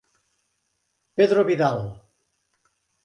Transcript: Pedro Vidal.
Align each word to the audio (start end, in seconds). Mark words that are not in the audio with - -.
Pedro 1.17 1.45
Vidal. 1.49 1.79